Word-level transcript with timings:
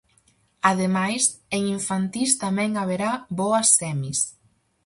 Ademais, 0.69 1.23
en 1.55 1.63
infantís 1.77 2.31
tamén 2.43 2.71
haberá 2.79 3.11
boas 3.39 3.67
semis. 3.79 4.19